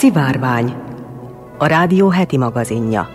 [0.00, 0.74] Szivárvány,
[1.58, 3.08] a rádió heti magazinja.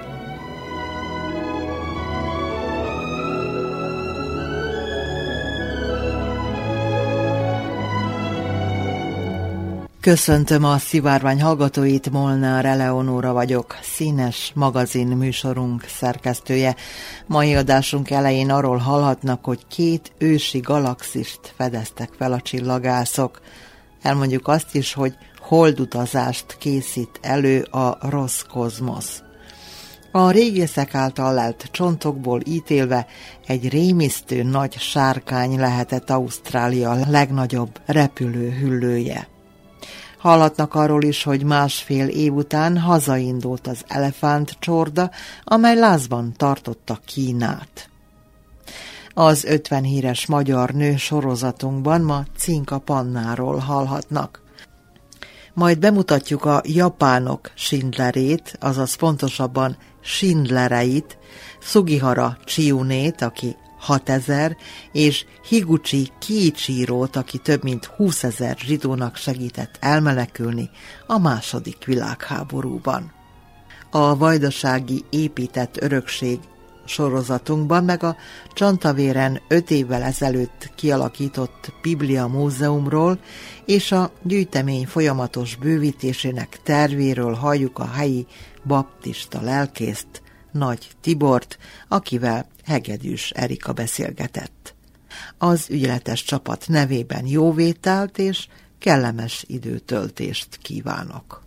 [10.01, 16.75] Köszöntöm a szivárvány hallgatóit, Molnár Eleonóra vagyok, színes magazin műsorunk szerkesztője.
[17.25, 23.41] Mai adásunk elején arról hallhatnak, hogy két ősi galaxist fedeztek fel a csillagászok.
[24.01, 25.15] Elmondjuk azt is, hogy
[25.47, 29.23] holdutazást készít elő a Roszkozmosz.
[30.11, 33.07] A régészek által lelt csontokból ítélve
[33.47, 39.27] egy rémisztő nagy sárkány lehetett Ausztrália legnagyobb repülőhüllője.
[40.17, 45.11] Hallatnak arról is, hogy másfél év után hazaindult az elefánt csorda,
[45.43, 47.89] amely lázban tartotta Kínát.
[49.13, 54.44] Az 50 híres magyar nő sorozatunkban ma Cinka Pannáról hallhatnak.
[55.55, 61.17] Majd bemutatjuk a japánok Schindlerét, azaz pontosabban Schindlereit,
[61.59, 64.57] Sugihara Chiunét, aki 6000,
[64.91, 70.69] és Higuchi Kiichirót, aki több mint 20 ezer zsidónak segített elmenekülni
[71.07, 73.11] a második világháborúban.
[73.91, 76.39] A vajdasági épített örökség
[76.85, 78.15] sorozatunkban, meg a
[78.53, 83.19] Csantavéren öt évvel ezelőtt kialakított Biblia Múzeumról
[83.65, 88.25] és a gyűjtemény folyamatos bővítésének tervéről halljuk a helyi
[88.63, 94.75] baptista lelkészt, Nagy Tibort, akivel Hegedűs Erika beszélgetett.
[95.37, 98.47] Az ügyeletes csapat nevében jóvételt és
[98.79, 101.44] kellemes időtöltést kívánok.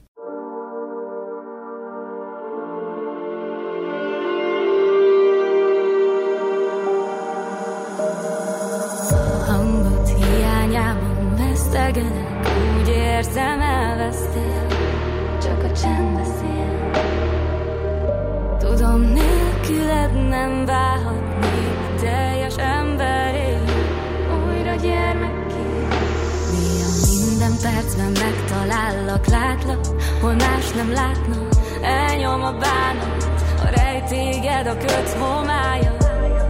[30.21, 31.37] Hol más nem látna,
[31.83, 33.25] elnyom a bánat,
[33.65, 35.97] a rejtéged a köt homája.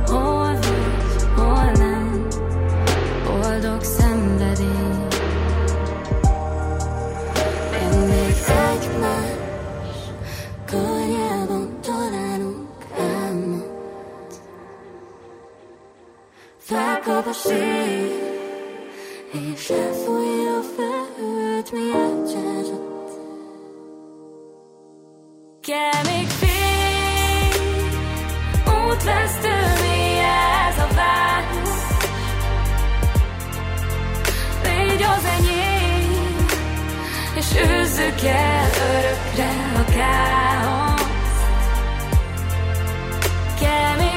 [0.07, 2.29] Hol vagy, hol nem,
[3.25, 5.07] boldog szenvedély.
[7.83, 8.37] Én még
[8.71, 9.37] egymás
[10.67, 14.35] karjában találunk álmot.
[16.59, 18.27] Felkap a szél,
[19.33, 22.78] és elfújja a felhőt, mi elcsázott.
[25.69, 27.63] Kell még fény,
[28.65, 31.69] útvesztő, mi ez a város?
[34.63, 36.47] Légy az enyém,
[37.35, 41.07] és őzzük el örökre a káoszt.
[43.61, 44.08] Kell még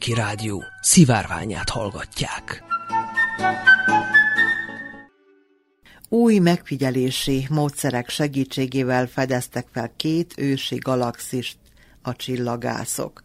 [0.00, 2.64] Újvidéki Rádió szivárványát hallgatják.
[6.08, 11.56] Új megfigyelési módszerek segítségével fedeztek fel két ősi galaxist
[12.02, 13.22] a csillagászok.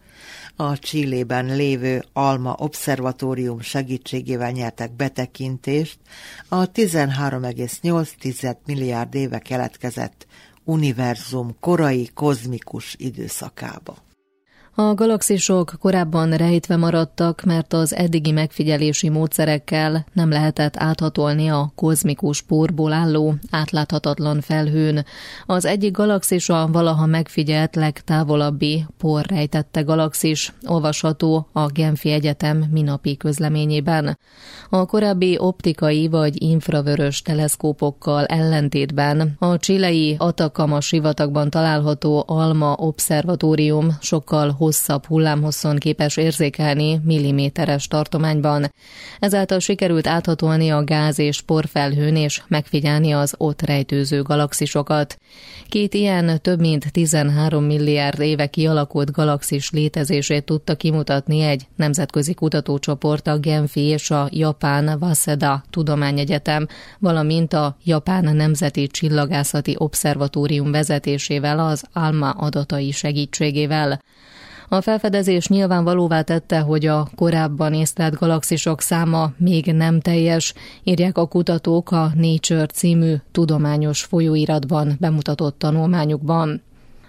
[0.56, 6.00] A Csillében lévő Alma Obszervatórium segítségével nyertek betekintést
[6.48, 10.28] a 13,8 milliárd éve keletkezett
[10.64, 14.05] univerzum korai kozmikus időszakába.
[14.78, 22.42] A galaxisok korábban rejtve maradtak, mert az eddigi megfigyelési módszerekkel nem lehetett áthatolni a kozmikus
[22.42, 25.06] porból álló, átláthatatlan felhőn.
[25.46, 33.18] Az egyik galaxis a valaha megfigyelt legtávolabbi por rejtette galaxis, olvasható a Genfi Egyetem minapi
[33.18, 34.18] közleményében.
[34.70, 44.50] A korábbi optikai vagy infravörös teleszkópokkal ellentétben a csilei Atakama sivatagban található Alma Obszervatórium sokkal
[44.66, 48.74] hosszabb hullámhosszon képes érzékelni milliméteres tartományban.
[49.20, 55.18] Ezáltal sikerült áthatolni a gáz és porfelhőn és megfigyelni az ott rejtőző galaxisokat.
[55.70, 63.28] Két ilyen több mint 13 milliárd éve kialakult galaxis létezését tudta kimutatni egy nemzetközi kutatócsoport
[63.28, 66.68] a Genfi és a Japán Waseda Tudományegyetem,
[67.00, 74.00] valamint a Japán Nemzeti Csillagászati Obszervatórium vezetésével az ALMA adatai segítségével.
[74.68, 80.54] A felfedezés nyilvánvalóvá tette, hogy a korábban észlelt galaxisok száma még nem teljes,
[80.84, 86.62] írják a kutatók a Nature című tudományos folyóiratban bemutatott tanulmányukban.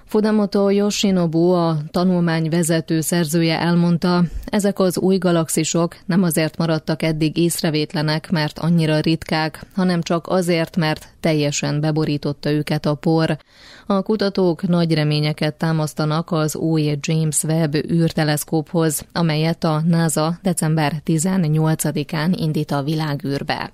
[0.08, 7.36] Fudamoto Yoshinobu, a tanulmány vezető szerzője elmondta, ezek az új galaxisok nem azért maradtak eddig
[7.36, 13.38] észrevétlenek, mert annyira ritkák, hanem csak azért, mert teljesen beborította őket a por.
[13.86, 22.34] A kutatók nagy reményeket támasztanak az új James Webb űrteleszkóphoz, amelyet a NASA december 18-án
[22.36, 23.72] indít a világűrbe.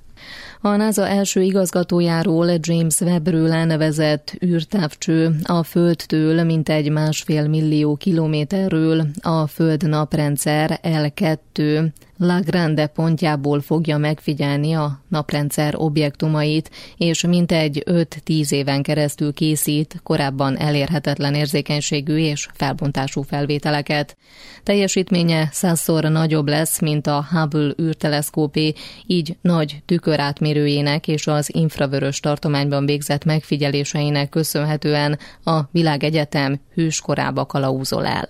[0.61, 5.35] A NASA első igazgatójáról James Webbről elnevezett űrtávcső.
[5.45, 11.91] A Földtől mintegy másfél millió kilométerről a Föld naprendszer L2
[12.25, 20.57] La Grande pontjából fogja megfigyelni a naprendszer objektumait, és mintegy 5-10 éven keresztül készít korábban
[20.57, 24.17] elérhetetlen érzékenységű és felbontású felvételeket.
[24.63, 28.73] Teljesítménye százszor nagyobb lesz, mint a Hubble űrteleszkópé,
[29.07, 38.27] így nagy tükörátmérőjének és az infravörös tartományban végzett megfigyeléseinek köszönhetően a világegyetem hőskorába kalauzol el.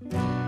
[0.00, 0.39] Nobody know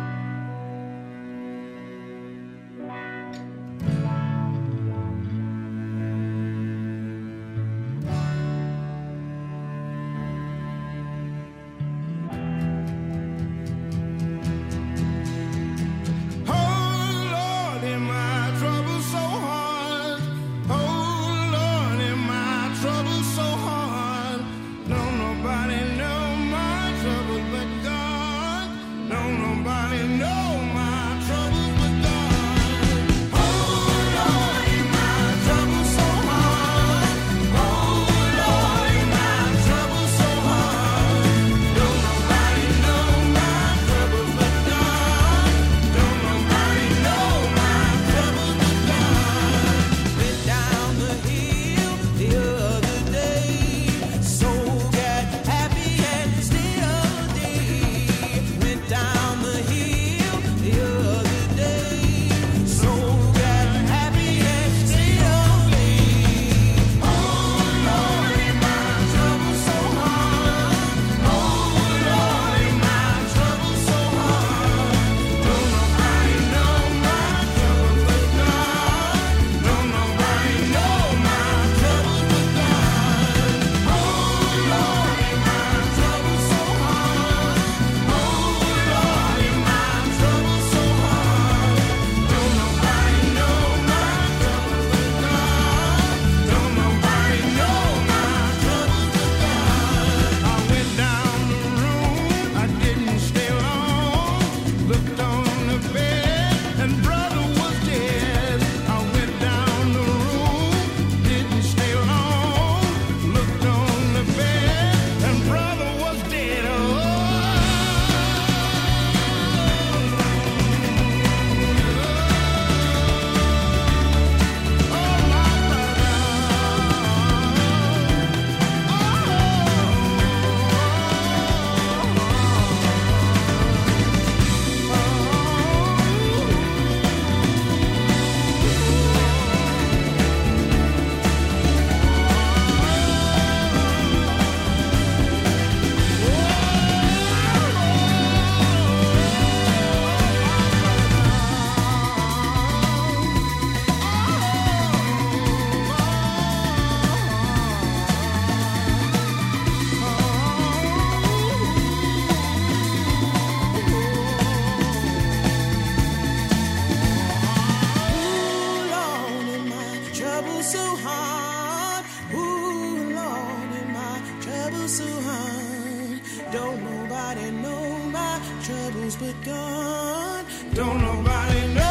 [170.62, 172.04] so hard.
[172.32, 176.20] Ooh, Lord, in my trouble so hard.
[176.52, 180.46] Don't nobody know my troubles but God.
[180.74, 181.81] Don't nobody know.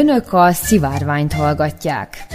[0.00, 2.26] Önök a szivárványt hallgatják.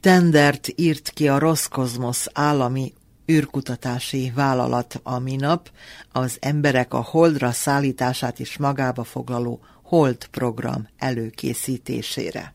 [0.00, 2.92] Tendert írt ki a Roszkozmosz állami
[3.32, 5.70] űrkutatási vállalat a minap
[6.12, 12.54] az emberek a holdra szállítását is magába foglaló Hold program előkészítésére.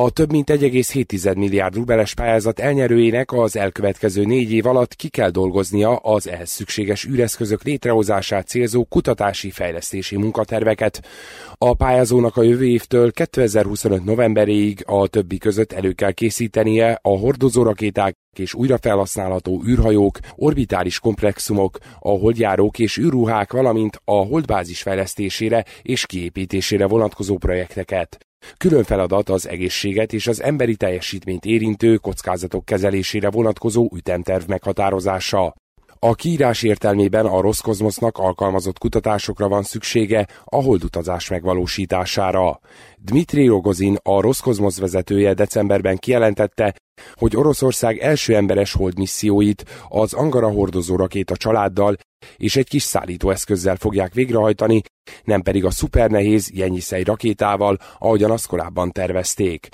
[0.00, 5.30] A több mint 1,7 milliárd rubeles pályázat elnyerőjének az elkövetkező négy év alatt ki kell
[5.30, 11.06] dolgoznia az ehhez szükséges űreszközök létrehozását célzó kutatási fejlesztési munkaterveket.
[11.54, 18.16] A pályázónak a jövő évtől 2025 novemberéig a többi között elő kell készítenie a hordozórakéták
[18.38, 26.86] és újrafelhasználható űrhajók, orbitális komplexumok, a holdjárók és űrruhák, valamint a holdbázis fejlesztésére és kiépítésére
[26.86, 28.27] vonatkozó projekteket.
[28.56, 35.54] Külön feladat az egészséget és az emberi teljesítményt érintő kockázatok kezelésére vonatkozó ütemterv meghatározása.
[36.00, 42.60] A kiírás értelmében a Roszkozmosznak alkalmazott kutatásokra van szüksége a holdutazás megvalósítására.
[42.96, 46.74] Dmitri Rogozin, a Roszkozmosz vezetője decemberben kijelentette,
[47.14, 51.96] hogy Oroszország első emberes holdmisszióit az Angara hordozó rakéta családdal
[52.36, 54.82] és egy kis szállítóeszközzel fogják végrehajtani,
[55.24, 59.68] nem pedig a szupernehéz Jenyiszei rakétával, ahogyan azt korábban tervezték.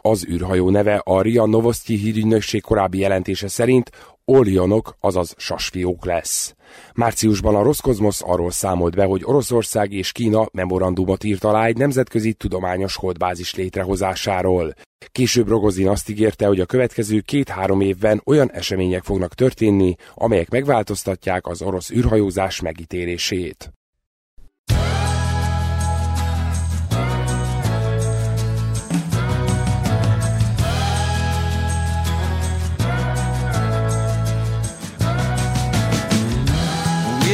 [0.00, 3.90] Az űrhajó neve a RIA Novosti hírügynökség korábbi jelentése szerint
[4.24, 6.54] Orionok, azaz sasfiók lesz.
[6.94, 12.32] Márciusban a Roszkozmosz arról számolt be, hogy Oroszország és Kína memorandumot írt alá egy nemzetközi
[12.32, 14.74] tudományos holdbázis létrehozásáról.
[15.12, 21.46] Később Rogozin azt ígérte, hogy a következő két-három évben olyan események fognak történni, amelyek megváltoztatják
[21.46, 23.72] az orosz űrhajózás megítélését.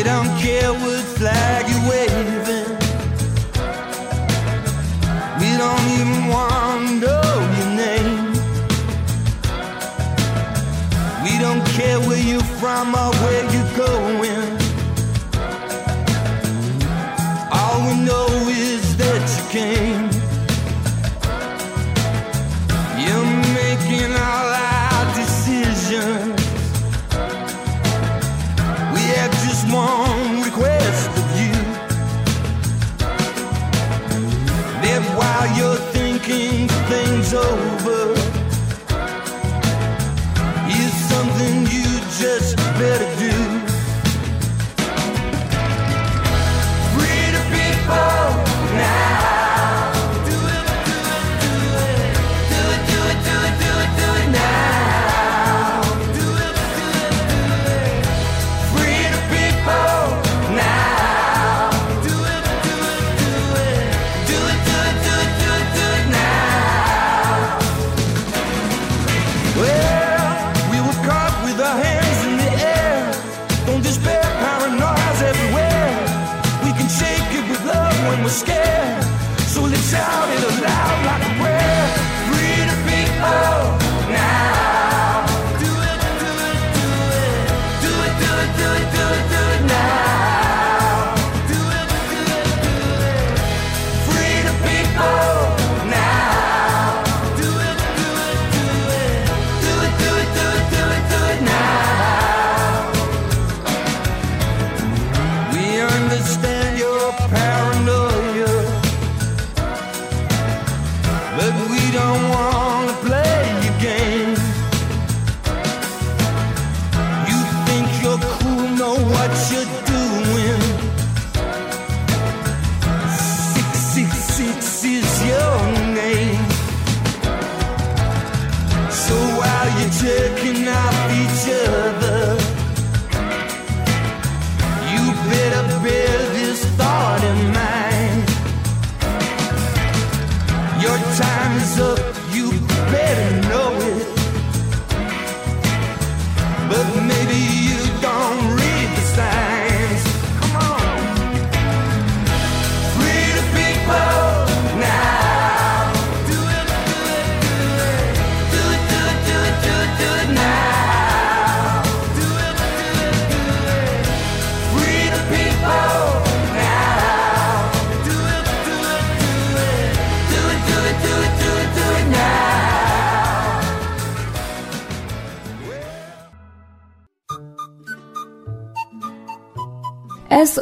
[0.07, 2.71] Don't care what flag you're waving.
[5.41, 8.33] We don't even want to know your name.
[11.25, 13.56] We don't care where you're from or where you're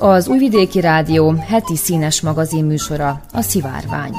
[0.06, 4.14] az Újvidéki Rádió heti színes magazin műsora, a Szivárvány.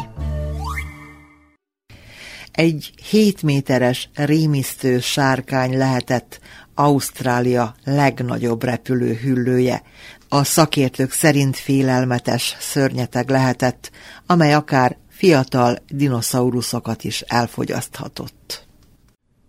[2.51, 6.39] Egy 7 méteres rémisztő sárkány lehetett
[6.75, 9.81] Ausztrália legnagyobb repülő hüllője.
[10.29, 13.91] A szakértők szerint félelmetes szörnyeteg lehetett,
[14.25, 18.65] amely akár fiatal dinoszauruszokat is elfogyaszthatott.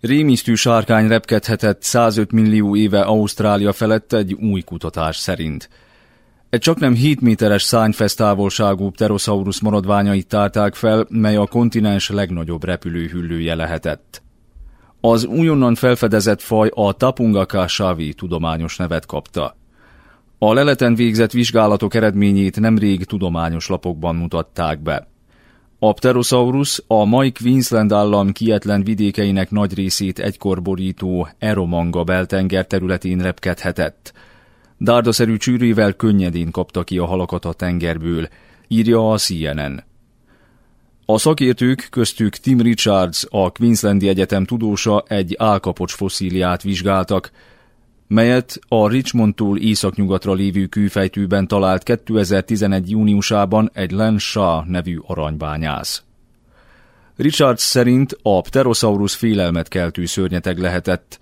[0.01, 5.69] Rémisztű sárkány repkedhetett 105 millió éve Ausztrália felett egy új kutatás szerint.
[6.51, 14.23] Egy csaknem 7 méteres szányfesztávolságú pterosaurus maradványait tárták fel, mely a kontinens legnagyobb repülőhüllője lehetett.
[15.01, 19.57] Az újonnan felfedezett faj a Tapungaka savi tudományos nevet kapta.
[20.39, 25.09] A leleten végzett vizsgálatok eredményét nemrég tudományos lapokban mutatták be.
[25.79, 33.19] A Pterosaurus a mai Queensland állam kietlen vidékeinek nagy részét egykor borító Eromanga beltenger területén
[33.19, 34.13] repkedhetett.
[34.79, 38.29] Dárdaszerű csűrével könnyedén kapta ki a halakat a tengerből,
[38.69, 39.85] írja a CNN.
[41.07, 47.31] A szakértők, köztük Tim Richards, a Queenslandi Egyetem tudósa egy álkapocs fosszíliát vizsgáltak,
[48.07, 52.91] melyet a Richmondtól északnyugatra lévő kőfejtőben talált 2011.
[52.91, 56.03] júniusában egy Len Shah nevű aranybányász.
[57.17, 61.19] Richards szerint a Pterosaurus félelmet keltő szörnyeteg lehetett,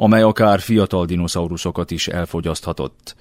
[0.00, 3.16] amely akár fiatal dinoszauruszokat is elfogyaszthatott.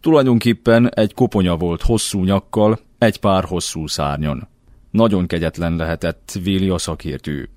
[0.00, 4.48] Tulajdonképpen egy koponya volt hosszú nyakkal, egy pár hosszú szárnyon.
[4.90, 7.48] Nagyon kegyetlen lehetett, véli a szakértő.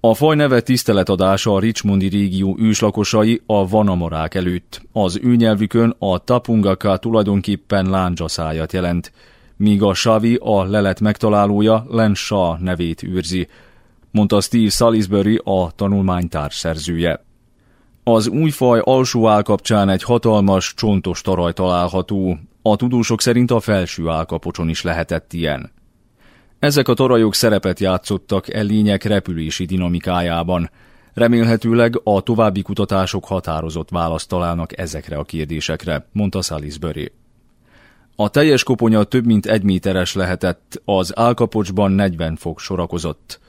[0.00, 4.82] A faj neve tiszteletadása a Richmondi régió őslakosai a vanamarák előtt.
[4.92, 9.12] Az ő nyelvükön a tapungaka tulajdonképpen lándzsaszájat jelent,
[9.56, 12.14] míg a savi a lelet megtalálója Len
[12.58, 13.48] nevét őrzi,
[14.10, 17.24] mondta Steve Salisbury a tanulmánytárs szerzője.
[18.04, 24.08] Az új faj alsó állkapcsán egy hatalmas, csontos taraj található, a tudósok szerint a felső
[24.08, 25.72] állkapocson is lehetett ilyen.
[26.58, 30.70] Ezek a tarajok szerepet játszottak e lények repülési dinamikájában.
[31.14, 37.12] Remélhetőleg a további kutatások határozott választ találnak ezekre a kérdésekre, mondta Salisbury.
[38.16, 43.40] A teljes koponya több mint egy méteres lehetett, az álkapocsban 40 fok sorakozott.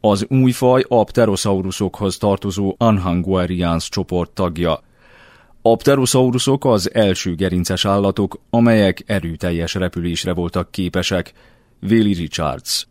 [0.00, 4.80] Az új faj a pterosaurusokhoz tartozó Anhanguarians csoport tagja.
[5.62, 11.32] A pterosaurusok az első gerinces állatok, amelyek erőteljes repülésre voltak képesek,
[11.78, 12.86] Véli Richards.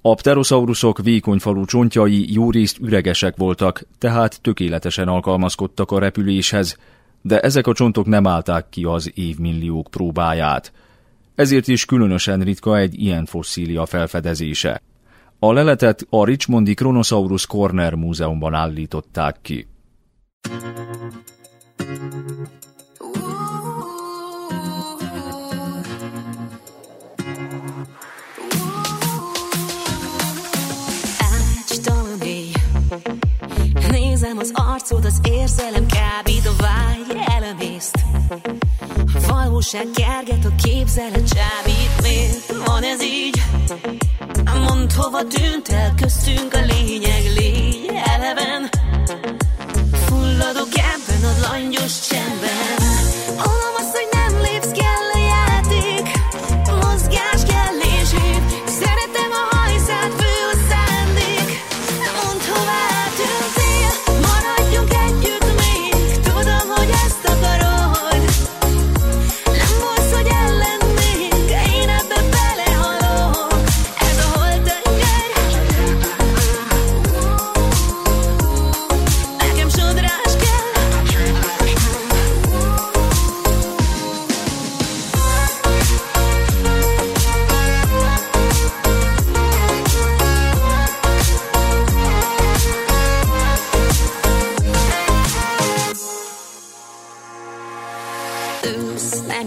[0.00, 6.76] A pterosaurusok vékonyfalú csontjai jó részt üregesek voltak, tehát tökéletesen alkalmazkodtak a repüléshez,
[7.20, 10.72] de ezek a csontok nem állták ki az évmilliók próbáját.
[11.34, 14.82] Ezért is különösen ritka egy ilyen fosszília felfedezése.
[15.44, 19.66] A leletet a Richmondi Kronosaurus Corner Múzeumban állították ki.
[34.72, 37.98] Arcod, az érzelem kábít A vágy elemészt.
[39.14, 43.42] A valóság kerget, a képzelet csábít Miért van ez így?
[44.44, 48.70] Mondd, hova tűnt el köztünk a lényeg Légy eleven?
[49.92, 53.11] Fulladok ebben a langyos csendben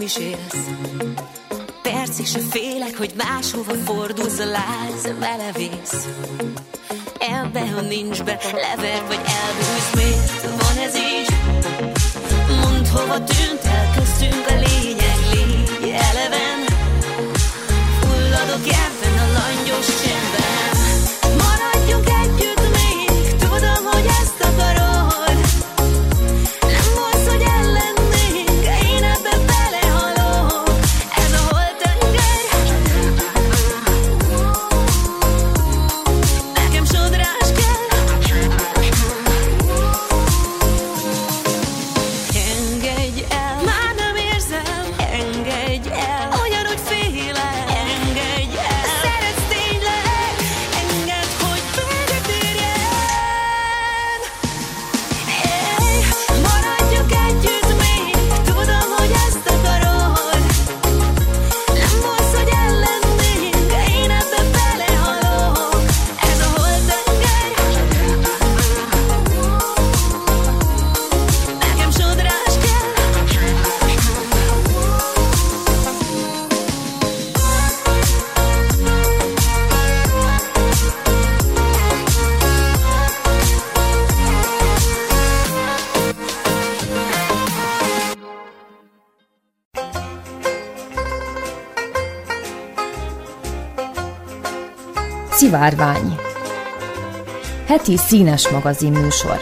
[0.06, 0.68] is élsz.
[1.82, 6.08] Percig se félek, hogy máshova fordulsz a láz, belevész.
[7.20, 11.30] Ebbe, ha nincs be, lever vagy elbújsz, miért van ez így?
[12.62, 16.60] Mondd, hova tűnt el köztünk a lényeg, légy eleven.
[18.00, 20.14] Fulladok ebben a langyos csendben.
[95.56, 96.15] Szivárvány
[97.65, 99.39] Heti színes magazin műsor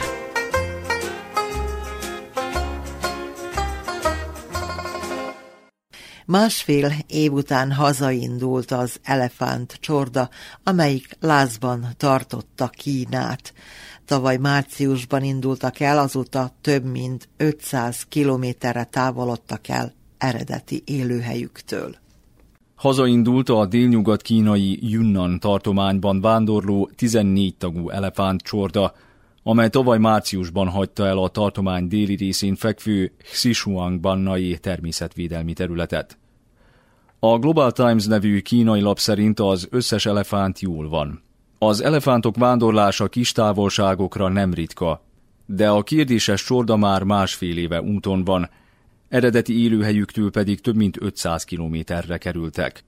[6.25, 10.29] Másfél év után hazaindult az elefánt csorda,
[10.63, 13.53] amelyik lázban tartotta Kínát.
[14.05, 22.01] Tavaly márciusban indultak el, azóta több mint 500 kilométerre távolodtak el eredeti élőhelyüktől.
[22.83, 28.93] Hazaindult a délnyugat-kínai Yunnan tartományban vándorló 14 tagú elefántcsorda,
[29.43, 36.17] amely tavaly márciusban hagyta el a tartomány déli részén fekvő Xishuang-bannai természetvédelmi területet.
[37.19, 41.23] A Global Times nevű kínai lap szerint az összes elefánt jól van.
[41.59, 45.01] Az elefántok vándorlása kis távolságokra nem ritka,
[45.45, 48.49] de a kérdéses csorda már másfél éve úton van,
[49.13, 52.83] eredeti élőhelyüktől pedig több mint 500 kilométerre kerültek.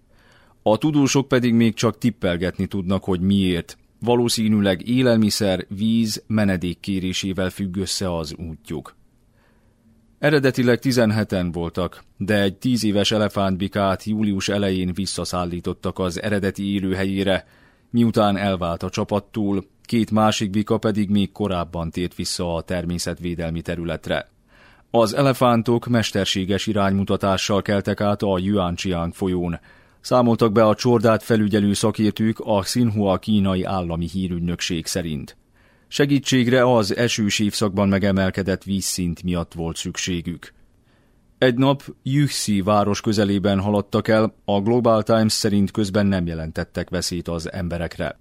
[0.61, 3.77] A tudósok pedig még csak tippelgetni tudnak, hogy miért.
[3.99, 8.95] Valószínűleg élelmiszer, víz, menedék kérésével függ össze az útjuk.
[10.19, 17.47] Eredetileg 17-en voltak, de egy 10 éves elefántbikát július elején visszaszállítottak az eredeti élőhelyére,
[17.89, 24.33] miután elvált a csapattól, két másik bika pedig még korábban tért vissza a természetvédelmi területre.
[24.91, 29.59] Az elefántok mesterséges iránymutatással keltek át a Yuanjiang folyón.
[30.01, 35.37] Számoltak be a csordát felügyelő szakértők a Xinhua kínai állami hírügynökség szerint.
[35.87, 40.53] Segítségre az esős évszakban megemelkedett vízszint miatt volt szükségük.
[41.37, 47.27] Egy nap Yüxi város közelében haladtak el, a Global Times szerint közben nem jelentettek veszélyt
[47.27, 48.19] az emberekre.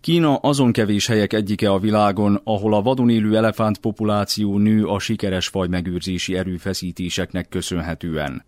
[0.00, 4.98] Kína azon kevés helyek egyike a világon, ahol a vadon élő elefánt populáció nő a
[4.98, 8.44] sikeres fajmegőrzési erőfeszítéseknek köszönhetően.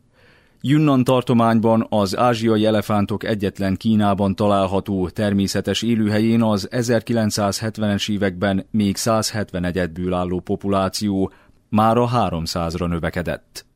[0.60, 10.12] Yunnan tartományban az ázsiai elefántok egyetlen Kínában található természetes élőhelyén az 1970-es években még 171-ből
[10.14, 11.32] álló populáció
[11.68, 13.66] mára 300-ra növekedett.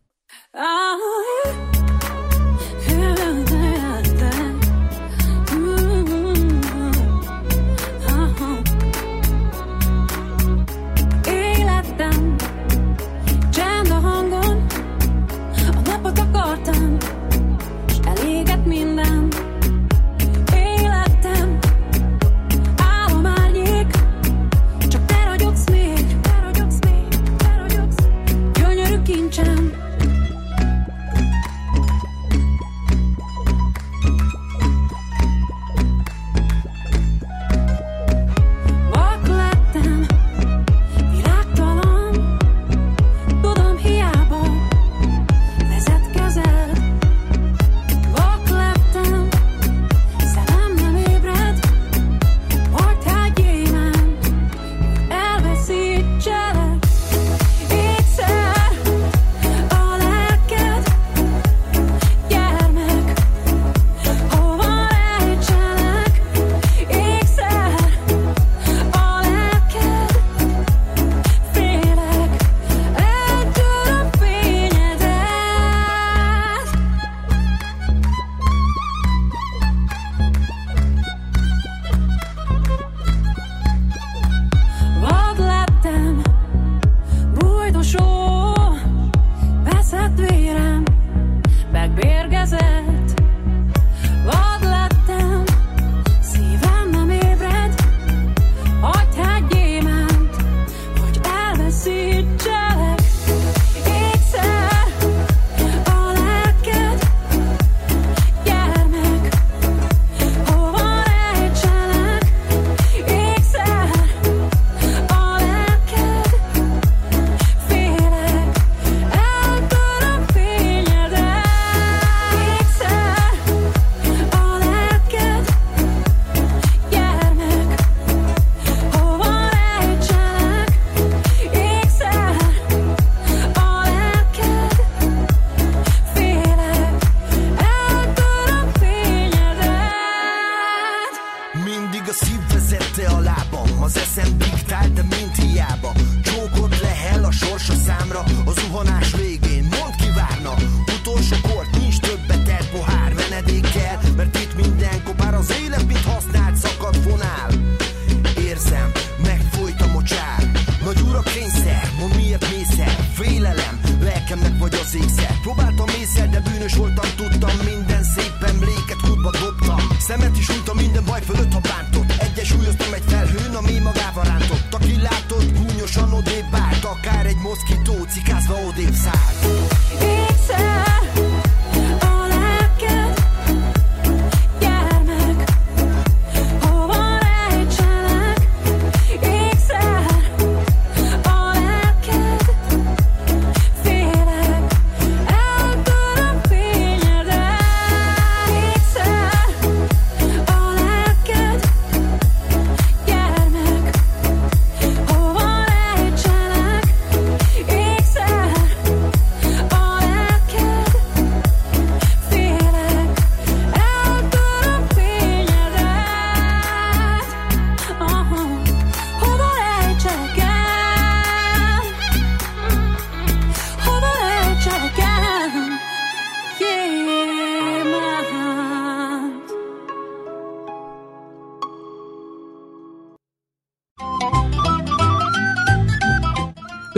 [0.53, 1.16] Életem,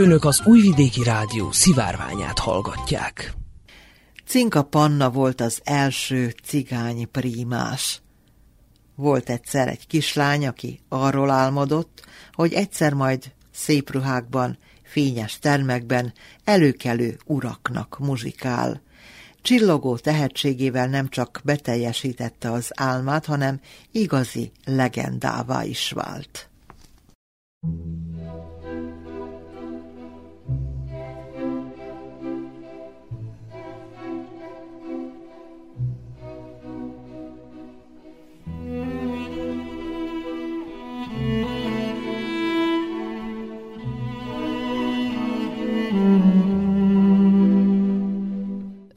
[0.09, 3.33] Önök az Újvidéki Rádió szivárványát hallgatják.
[4.27, 8.03] Cinka Panna volt az első cigány prímás.
[8.95, 16.13] Volt egyszer egy kislány, aki arról álmodott, hogy egyszer majd szép ruhákban, fényes termekben
[16.45, 18.83] előkelő uraknak muzsikál.
[19.43, 23.61] Csillogó tehetségével nem csak beteljesítette az álmát, hanem
[23.93, 26.49] igazi legendává is vált.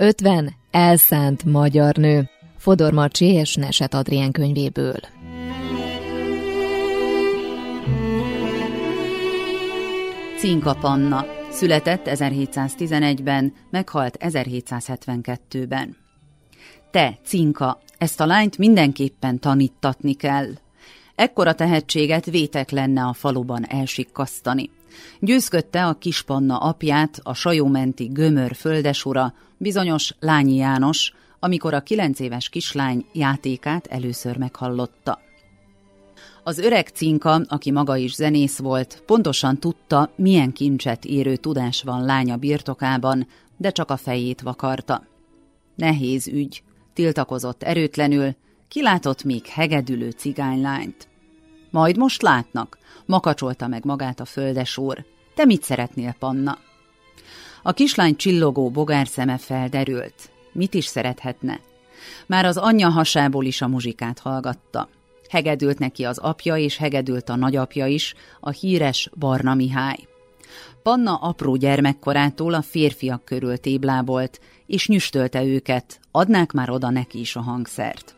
[0.02, 2.30] Ötven elszánt magyar nő.
[2.58, 5.00] Fodor Marcsi és Neset Adrien könyvéből.
[10.38, 11.26] Cinka Panna.
[11.52, 15.98] Született 1711-ben, meghalt 1772-ben.
[16.92, 20.48] Te, Cinka, ezt a lányt mindenképpen tanítatni kell.
[21.16, 24.70] Ekkora tehetséget vétek lenne a faluban elsikkasztani.
[25.20, 32.50] Győzködte a kispanna apját, a sajómenti gömör földesura, bizonyos Lányi János, amikor a kilenc éves
[32.50, 35.20] kislány játékát először meghallotta.
[36.44, 42.06] Az öreg cinka, aki maga is zenész volt, pontosan tudta, milyen kincset érő tudás van
[42.06, 43.28] lánya birtokában,
[43.58, 45.04] de csak a fejét vakarta.
[45.76, 48.36] Nehéz ügy, tiltakozott erőtlenül,
[48.68, 51.08] kilátott még hegedülő cigánylányt.
[51.72, 55.06] Majd most látnak, makacsolta meg magát a földesúr.
[55.36, 56.58] Te mit szeretnél, Panna?
[57.64, 60.32] A kislány csillogó bogár szeme felderült.
[60.52, 61.60] Mit is szerethetne?
[62.26, 64.90] Már az anyja hasából is a muzsikát hallgatta.
[65.30, 70.08] Hegedült neki az apja, és hegedült a nagyapja is, a híres Barna Mihály.
[70.84, 77.36] Panna apró gyermekkorától a férfiak körül téblábolt, és nyüstölte őket, adnák már oda neki is
[77.36, 78.16] a hangszert.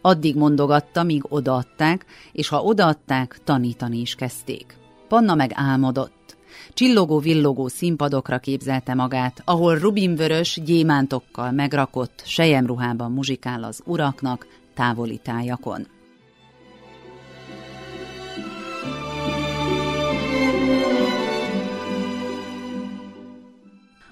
[0.00, 4.76] Addig mondogatta, míg odaadták, és ha odaadták, tanítani is kezdték.
[5.08, 6.36] Panna meg álmodott.
[6.74, 15.86] Csillogó-villogó színpadokra képzelte magát, ahol rubinvörös, gyémántokkal megrakott, sejemruhában muzsikál az uraknak távoli tájakon.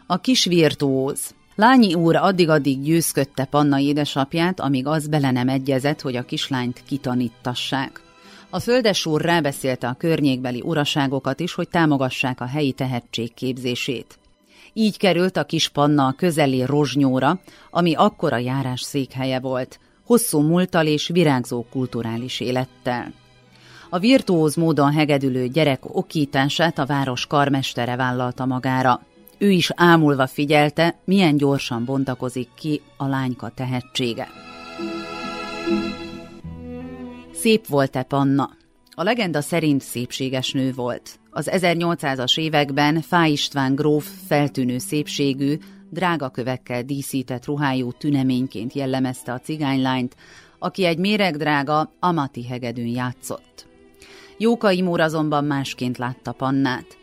[0.07, 1.36] A kis virtuóz.
[1.59, 8.01] Lányi úr addig-addig győzködte Panna édesapját, amíg az bele nem egyezett, hogy a kislányt kitanítassák.
[8.51, 13.33] A földes úr rábeszélte a környékbeli uraságokat is, hogy támogassák a helyi tehetség.
[14.73, 17.41] Így került a kis Panna a közeli Rozsnyóra,
[17.71, 23.13] ami akkora járás székhelye volt, hosszú múltal és virágzó kulturális élettel.
[23.91, 29.01] A virtuóz módon hegedülő gyerek okítását a város karmestere vállalta magára.
[29.39, 34.29] Ő is ámulva figyelte, milyen gyorsan bontakozik ki a lányka tehetsége.
[37.33, 38.51] Szép volt-e Panna?
[38.91, 41.19] A legenda szerint szépséges nő volt.
[41.31, 45.59] Az 1800-as években Fáj István gróf feltűnő szépségű,
[45.91, 50.17] drága kövekkel díszített ruhájú tüneményként jellemezte a cigánylányt,
[50.59, 53.67] aki egy méregdrága Amati hegedűn játszott.
[54.39, 56.97] Jóka Imór azonban másként látta Pannát.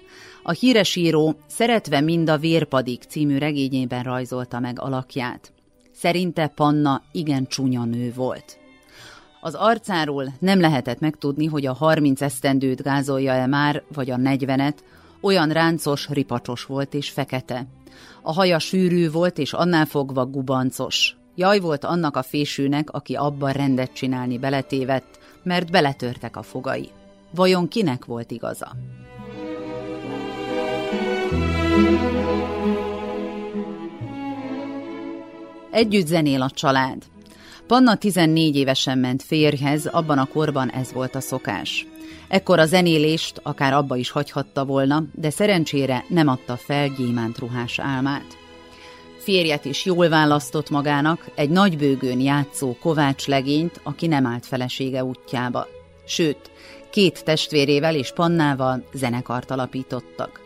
[0.45, 5.51] A híres író Szeretve mind a vérpadik című regényében rajzolta meg alakját.
[5.91, 8.57] Szerinte Panna igen csúnya nő volt.
[9.41, 14.77] Az arcáról nem lehetett megtudni, hogy a 30 esztendőt gázolja-e már, vagy a 40-et,
[15.21, 17.65] olyan ráncos, ripacsos volt és fekete.
[18.21, 21.17] A haja sűrű volt, és annál fogva gubancos.
[21.35, 26.89] Jaj volt annak a fésűnek, aki abban rendet csinálni beletévedt, mert beletörtek a fogai.
[27.35, 28.75] Vajon kinek volt igaza?
[35.71, 37.03] Együtt zenél a család.
[37.67, 41.87] Panna 14 évesen ment férjhez, abban a korban ez volt a szokás.
[42.27, 47.79] Ekkor a zenélést akár abba is hagyhatta volna, de szerencsére nem adta fel gyémánt ruhás
[47.79, 48.37] álmát.
[49.17, 55.67] Férjet is jól választott magának, egy nagybőgőn játszó Kovács legényt, aki nem állt felesége útjába.
[56.05, 56.51] Sőt,
[56.91, 60.42] két testvérével és Pannával zenekart alapítottak.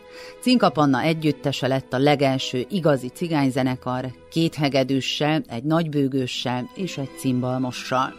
[0.48, 8.14] Cinka Panna együttese lett a legelső igazi cigányzenekar, két hegedűssel, egy nagybőgőssel és egy cimbalmossal.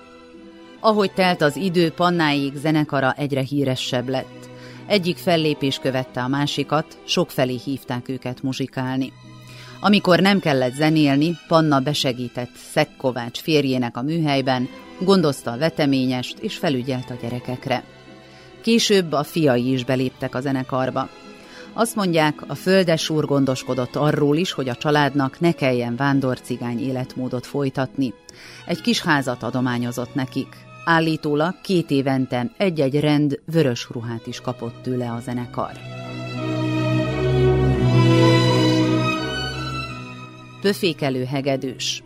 [0.80, 4.50] Ahogy telt az idő, Pannáig zenekara egyre híresebb lett.
[4.88, 9.14] Egyik fellépés követte a másikat, sokfelé hívták őket muzsikálni.
[9.80, 14.68] Amikor nem kellett zenélni, Panna besegített Szek Kovács férjének a műhelyben,
[15.00, 17.84] gondozta a veteményest és felügyelt a gyerekekre.
[18.62, 21.10] Később a fiai is beléptek a zenekarba.
[21.80, 27.46] Azt mondják, a földes úr gondoskodott arról is, hogy a családnak ne kelljen vándorcigány életmódot
[27.46, 28.14] folytatni.
[28.66, 30.56] Egy kis házat adományozott nekik.
[30.86, 35.72] Állítólag két évente egy-egy rend vörös ruhát is kapott tőle a zenekar.
[40.62, 42.04] Pöfékelő hegedűs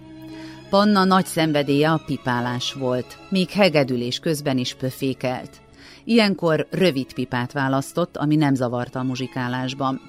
[0.69, 5.62] Panna nagy szenvedélye a pipálás volt, míg hegedülés közben is pöfékelt.
[6.03, 10.01] Ilyenkor rövid pipát választott, ami nem zavarta a muzsikálásban.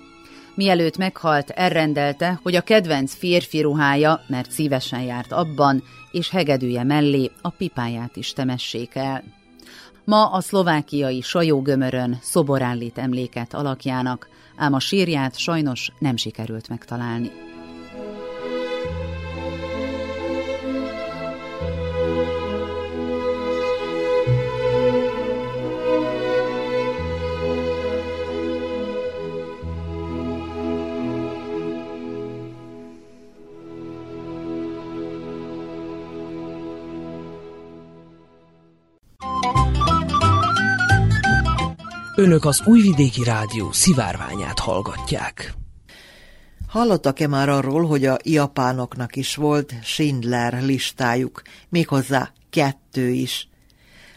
[0.55, 7.31] Mielőtt meghalt, elrendelte, hogy a kedvenc férfi ruhája, mert szívesen járt abban, és hegedűje mellé
[7.43, 9.25] a pipáját is temessék el.
[10.05, 17.54] Ma a szlovákiai sajógömörön szobor állít emléket alakjának, ám a sírját sajnos nem sikerült megtalálni.
[42.17, 45.55] Önök az Újvidéki Rádió szivárványát hallgatják.
[46.67, 53.49] Hallottak-e már arról, hogy a japánoknak is volt Schindler listájuk, méghozzá kettő is?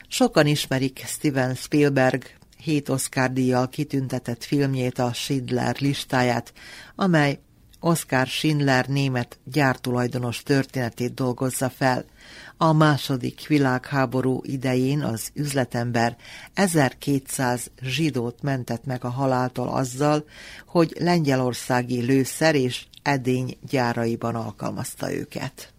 [0.08, 2.24] Sokan ismerik Steven Spielberg
[2.58, 6.54] hét Oscar díjjal kitüntetett filmjét, a Schindler listáját,
[6.96, 7.40] amely
[7.80, 12.06] Oscar Schindler német gyártulajdonos történetét dolgozza fel.
[12.58, 16.16] A második világháború idején az üzletember
[16.54, 20.26] 1200 zsidót mentett meg a haláltól azzal,
[20.66, 25.74] hogy lengyelországi lőszer és edény gyáraiban alkalmazta őket.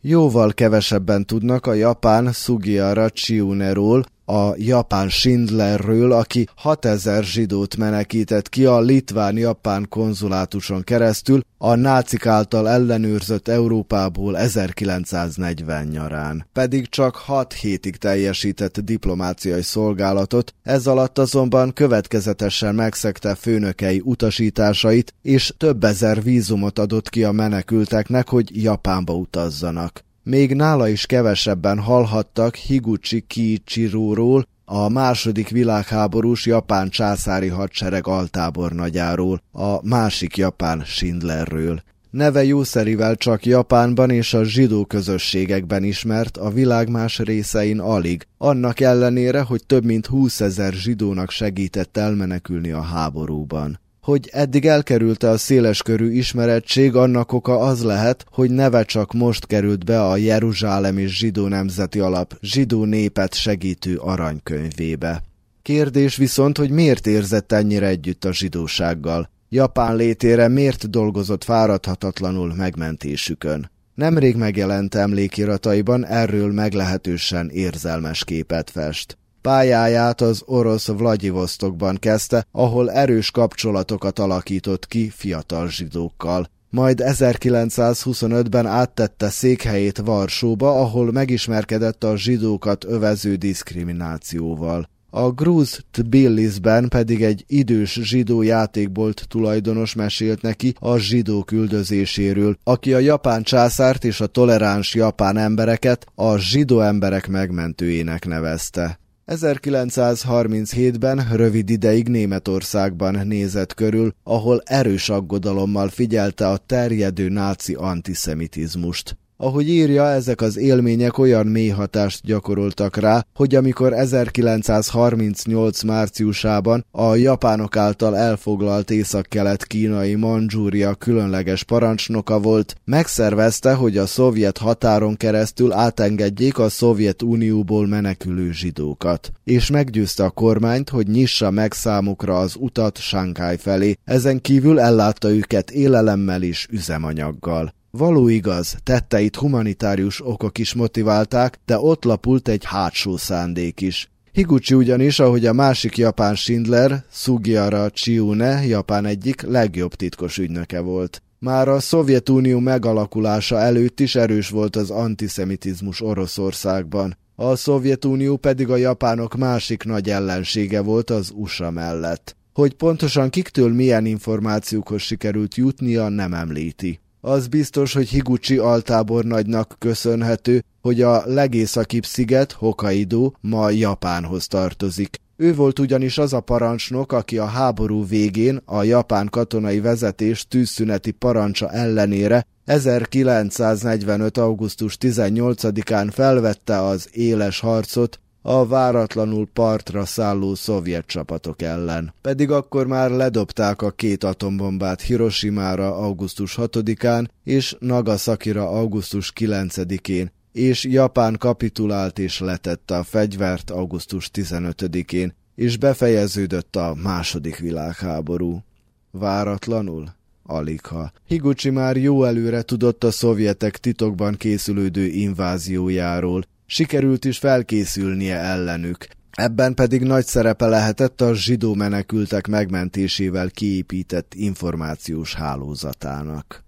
[0.00, 8.64] Jóval kevesebben tudnak a japán Sugiara Chiuneról, a japán Schindlerről, aki 6000 zsidót menekített ki
[8.64, 16.46] a litván-japán konzulátuson keresztül a nácik által ellenőrzött Európából 1940 nyarán.
[16.52, 25.54] Pedig csak 6 hétig teljesített diplomáciai szolgálatot, ez alatt azonban következetesen megszegte főnökei utasításait, és
[25.56, 30.06] több ezer vízumot adott ki a menekülteknek, hogy Japánba utazzanak.
[30.28, 39.86] Még nála is kevesebben hallhattak Higuchi Kiichiróról, a második világháborús japán császári hadsereg altábornagyáról, a
[39.86, 41.82] másik japán Schindlerről.
[42.10, 48.80] Neve jószerivel csak Japánban és a zsidó közösségekben ismert, a világ más részein alig, annak
[48.80, 53.78] ellenére, hogy több mint 20 ezer zsidónak segített elmenekülni a háborúban
[54.08, 59.84] hogy eddig elkerülte a széleskörű ismerettség, annak oka az lehet, hogy neve csak most került
[59.84, 65.22] be a Jeruzsálemi Zsidó Nemzeti Alap zsidó népet segítő aranykönyvébe.
[65.62, 69.30] Kérdés viszont, hogy miért érzett ennyire együtt a zsidósággal?
[69.48, 73.70] Japán létére miért dolgozott fáradhatatlanul megmentésükön?
[73.94, 79.18] Nemrég megjelent emlékirataiban erről meglehetősen érzelmes képet fest.
[79.42, 86.48] Pályáját az orosz Vladivostokban kezdte, ahol erős kapcsolatokat alakított ki fiatal zsidókkal.
[86.70, 94.88] majd 1925-ben áttette székhelyét Varsóba, ahol megismerkedett a zsidókat övező diszkriminációval.
[95.10, 102.94] A Gruz Tbilisben pedig egy idős zsidó játékbolt tulajdonos mesélt neki a zsidó küldözéséről, aki
[102.94, 108.98] a japán császárt és a toleráns japán embereket a zsidó emberek megmentőjének nevezte.
[109.28, 119.16] 1937-ben rövid ideig Németországban nézett körül, ahol erős aggodalommal figyelte a terjedő náci antiszemitizmust.
[119.40, 127.14] Ahogy írja, ezek az élmények olyan mély hatást gyakoroltak rá, hogy amikor 1938 márciusában a
[127.14, 135.72] japánok által elfoglalt észak-kelet kínai Mandzsúria különleges parancsnoka volt, megszervezte, hogy a szovjet határon keresztül
[135.72, 142.98] átengedjék a Szovjetunióból menekülő zsidókat, és meggyőzte a kormányt, hogy nyissa meg számukra az utat
[142.98, 147.76] Sánkáj felé, ezen kívül ellátta őket élelemmel és üzemanyaggal.
[147.90, 154.10] Való igaz, tetteit humanitárius okok is motiválták, de ott lapult egy hátsó szándék is.
[154.32, 161.22] Higuchi ugyanis, ahogy a másik japán Schindler, Sugiara Chiune, Japán egyik legjobb titkos ügynöke volt.
[161.38, 167.16] Már a Szovjetunió megalakulása előtt is erős volt az antiszemitizmus Oroszországban.
[167.34, 172.36] A Szovjetunió pedig a japánok másik nagy ellensége volt az USA mellett.
[172.52, 177.00] Hogy pontosan kiktől milyen információkhoz sikerült jutnia, nem említi.
[177.20, 185.20] Az biztos, hogy Higuchi altábornagynak köszönhető, hogy a legészakibb sziget, Hokkaido, ma Japánhoz tartozik.
[185.36, 191.10] Ő volt ugyanis az a parancsnok, aki a háború végén a japán katonai vezetés tűzszüneti
[191.10, 194.38] parancsa ellenére 1945.
[194.38, 202.14] augusztus 18-án felvette az éles harcot a váratlanul partra szálló szovjet csapatok ellen.
[202.20, 210.84] Pedig akkor már ledobták a két atombombát Hiroshimára augusztus 6-án és Nagasakira augusztus 9-én, és
[210.84, 218.62] Japán kapitulált és letette a fegyvert augusztus 15-én, és befejeződött a második világháború.
[219.10, 220.16] Váratlanul?
[220.42, 221.12] Aligha.
[221.26, 229.06] Higuchi már jó előre tudott a szovjetek titokban készülődő inváziójáról, sikerült is felkészülnie ellenük.
[229.30, 236.64] Ebben pedig nagy szerepe lehetett a zsidó menekültek megmentésével kiépített információs hálózatának.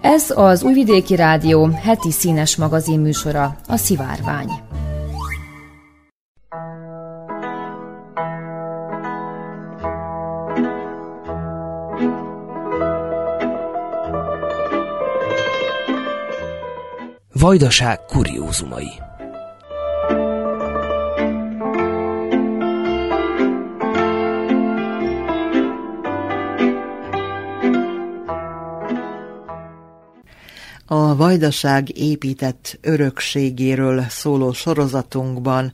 [0.00, 4.48] Ez az Újvidéki Rádió heti színes magazin műsora, a Szivárvány.
[17.34, 18.88] Vajdaság kuriózumai
[30.86, 35.72] A Vajdaság épített örökségéről szóló sorozatunkban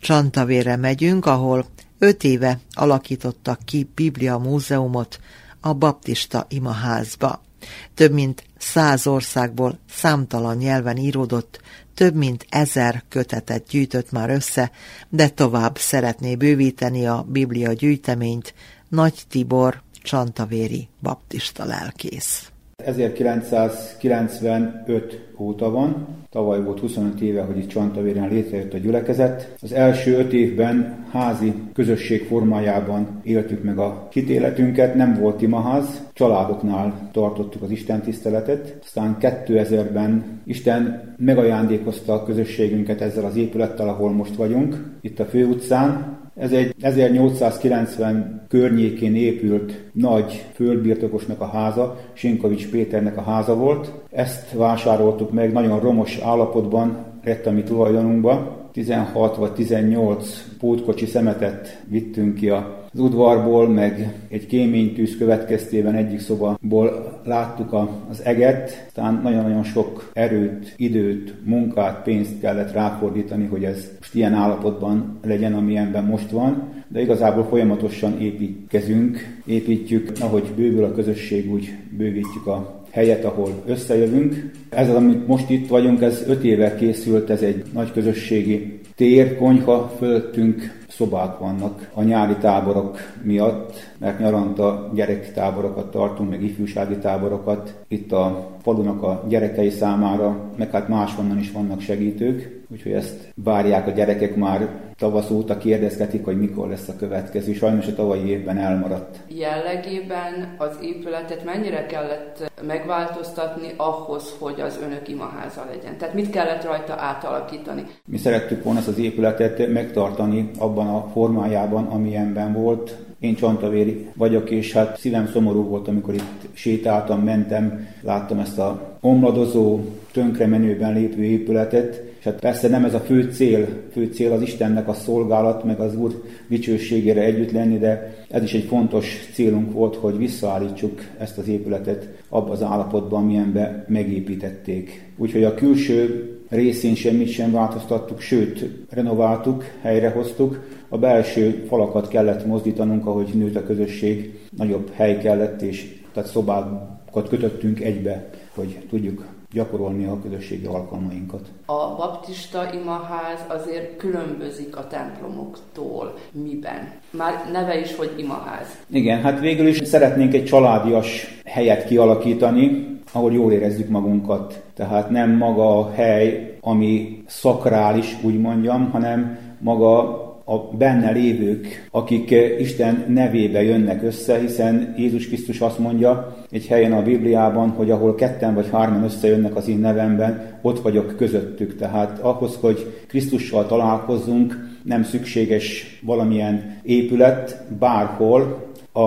[0.00, 1.66] Csantavére megyünk, ahol
[1.98, 5.20] öt éve alakítottak ki Biblia Múzeumot
[5.60, 7.46] a Baptista Imaházba.
[7.94, 11.60] Több mint száz országból számtalan nyelven íródott,
[11.94, 14.70] több mint ezer kötetet gyűjtött már össze,
[15.08, 18.54] de tovább szeretné bővíteni a Biblia gyűjteményt
[18.88, 22.50] Nagy Tibor Csantavéri baptista lelkész.
[22.84, 29.54] 1995 óta van, tavaly volt 25 éve, hogy itt Csantavéren létrejött a gyülekezet.
[29.60, 37.08] Az első öt évben házi közösség formájában éltük meg a kitéletünket, nem volt imaház, családoknál
[37.12, 38.78] tartottuk az Isten tiszteletet.
[38.82, 46.17] Aztán 2000-ben Isten megajándékozta a közösségünket ezzel az épülettel, ahol most vagyunk, itt a főutcán,
[46.38, 53.92] ez egy 1890 környékén épült nagy földbirtokosnak a háza, Sinkovics Péternek a háza volt.
[54.10, 58.57] Ezt vásároltuk meg nagyon romos állapotban, lett a mi tulajdonunkba.
[58.78, 67.20] 16 vagy 18 pótkocsi szemetet vittünk ki az udvarból, meg egy kéménytűz következtében egyik szobaból
[67.24, 67.72] láttuk
[68.10, 74.34] az eget, aztán nagyon-nagyon sok erőt, időt, munkát, pénzt kellett ráfordítani, hogy ez most ilyen
[74.34, 81.74] állapotban legyen, amilyenben most van, de igazából folyamatosan építkezünk, építjük, ahogy bővül a közösség, úgy
[81.96, 84.50] bővítjük a helyet, ahol összejövünk.
[84.68, 89.36] Ez az, amit most itt vagyunk, ez öt éve készült, ez egy nagy közösségi tér,
[89.36, 97.74] konyha, fölöttünk szobák vannak a nyári táborok miatt, mert nyaranta gyerektáborokat tartunk, meg ifjúsági táborokat
[97.88, 102.57] itt a falunak a gyerekei számára, meg hát máshonnan is vannak segítők.
[102.72, 107.52] Úgyhogy ezt várják a gyerekek már tavasz óta kérdezgetik, hogy mikor lesz a következő.
[107.52, 109.18] Sajnos a tavalyi évben elmaradt.
[109.28, 115.96] Jellegében az épületet mennyire kellett megváltoztatni ahhoz, hogy az önök imaháza legyen?
[115.98, 117.86] Tehát mit kellett rajta átalakítani?
[118.04, 122.96] Mi szerettük volna ezt az épületet megtartani abban a formájában, amilyenben volt.
[123.20, 128.96] Én Csantavéri vagyok, és hát szívem szomorú volt, amikor itt sétáltam, mentem, láttam ezt a
[129.00, 129.80] omladozó,
[130.12, 134.42] tönkre menőben lépő épületet, és hát persze nem ez a fő cél, fő cél az
[134.42, 139.72] Istennek a szolgálat, meg az Úr dicsőségére együtt lenni, de ez is egy fontos célunk
[139.72, 145.12] volt, hogy visszaállítsuk ezt az épületet abba az állapotban, milyenbe megépítették.
[145.16, 153.06] Úgyhogy a külső részén semmit sem változtattuk, sőt, renováltuk, helyrehoztuk, a belső falakat kellett mozdítanunk,
[153.06, 160.04] ahogy nőtt a közösség, nagyobb hely kellett, és tehát szobákat kötöttünk egybe, hogy tudjuk gyakorolni
[160.04, 161.40] a közösségi alkalmainkat.
[161.66, 166.14] A baptista imaház azért különbözik a templomoktól.
[166.32, 166.92] Miben?
[167.10, 168.66] Már neve is, hogy imaház.
[168.90, 174.62] Igen, hát végül is szeretnénk egy családias helyet kialakítani, ahol jól érezzük magunkat.
[174.74, 182.34] Tehát nem maga a hely, ami szakrális, úgy mondjam, hanem maga a benne lévők, akik
[182.58, 188.14] Isten nevébe jönnek össze, hiszen Jézus Krisztus azt mondja egy helyen a Bibliában, hogy ahol
[188.14, 191.76] ketten vagy hárman összejönnek az én nevemben, ott vagyok közöttük.
[191.76, 198.66] Tehát ahhoz, hogy Krisztussal találkozzunk, nem szükséges valamilyen épület, bárhol.
[198.92, 199.00] A,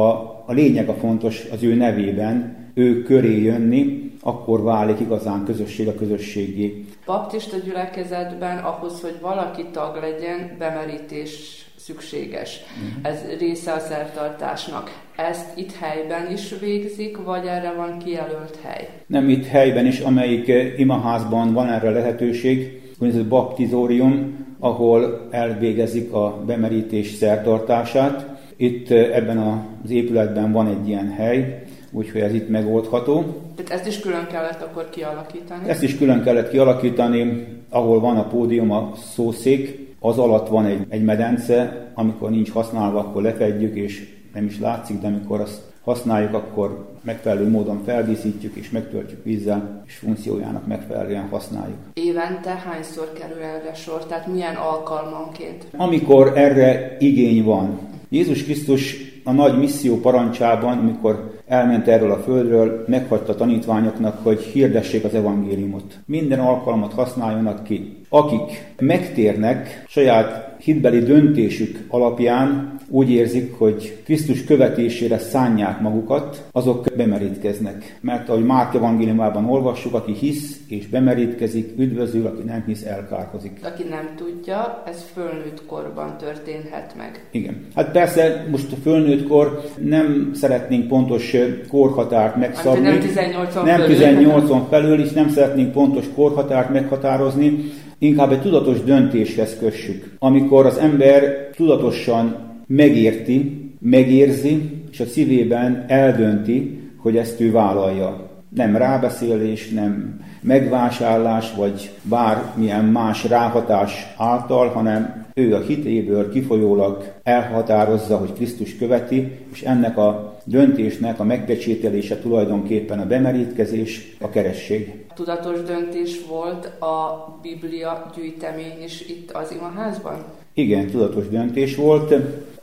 [0.45, 5.95] a lényeg a fontos az ő nevében, ő köré jönni, akkor válik igazán közösség a
[5.95, 6.80] közösségé.
[7.05, 12.59] Baptista gyülekezetben ahhoz, hogy valaki tag legyen, bemerítés szükséges.
[12.59, 13.05] Mhm.
[13.05, 14.91] Ez része a szertartásnak.
[15.15, 18.89] Ezt itt helyben is végzik, vagy erre van kijelölt hely?
[19.07, 26.43] Nem itt helyben is, amelyik eh, imaházban van erre lehetőség, úgynevezett baptizórium, ahol elvégezik a
[26.45, 28.25] bemerítés szertartását.
[28.55, 29.37] Itt eh, ebben
[29.83, 33.23] az épületben van egy ilyen hely, úgyhogy ez itt megoldható.
[33.55, 35.69] Tehát ezt is külön kellett akkor kialakítani?
[35.69, 40.85] Ezt is külön kellett kialakítani, ahol van a pódium, a szószék, az alatt van egy,
[40.89, 46.33] egy medence, amikor nincs használva, akkor lefedjük, és nem is látszik, de amikor azt használjuk,
[46.33, 51.77] akkor megfelelő módon feldíszítjük és megtöltjük vízzel, és funkciójának megfelelően használjuk.
[51.93, 54.05] Évente hányszor kerül erre sor?
[54.05, 55.65] Tehát milyen alkalmanként?
[55.77, 57.79] Amikor erre igény van.
[58.09, 65.03] Jézus Krisztus a nagy misszió parancsában, amikor elment erről a földről, meghagyta tanítványoknak, hogy hirdessék
[65.03, 65.99] az evangéliumot.
[66.05, 67.97] Minden alkalmat használjanak ki.
[68.09, 77.97] Akik megtérnek saját hitbeli döntésük alapján, úgy érzik, hogy Krisztus követésére szánják magukat, azok bemerítkeznek.
[78.01, 83.59] Mert ahogy Márk evangéliumában olvassuk, aki hisz és bemerítkezik, üdvözül, aki nem hisz, elkárhozik.
[83.63, 87.27] Aki nem tudja, ez fölnőtt korban történhet meg.
[87.31, 87.65] Igen.
[87.75, 91.35] Hát persze most a fölnőttkor nem szeretnénk pontos
[91.69, 92.85] korhatárt megszabni.
[92.85, 93.95] Hát, nem 18-on nem felül.
[93.97, 100.05] 18-on felül is nem szeretnénk pontos korhatárt meghatározni, inkább egy tudatos döntéshez kössük.
[100.19, 108.29] Amikor az ember tudatosan megérti, megérzi, és a szívében eldönti, hogy ezt ő vállalja.
[108.49, 118.17] Nem rábeszélés, nem megvásárlás, vagy bármilyen más ráhatás által, hanem ő a hitéből kifolyólag elhatározza,
[118.17, 125.05] hogy Krisztus követi, és ennek a döntésnek a megpecsételése tulajdonképpen a bemerítkezés, a keresség.
[125.15, 130.23] Tudatos döntés volt a Biblia gyűjtemény is itt az imaházban?
[130.53, 132.13] Igen, tudatos döntés volt.